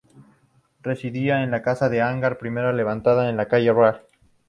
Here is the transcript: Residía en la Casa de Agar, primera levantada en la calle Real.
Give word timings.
Residía 0.81 1.43
en 1.43 1.51
la 1.51 1.61
Casa 1.61 1.87
de 1.87 2.01
Agar, 2.01 2.39
primera 2.39 2.73
levantada 2.73 3.29
en 3.29 3.37
la 3.37 3.47
calle 3.47 3.71
Real. 3.71 4.01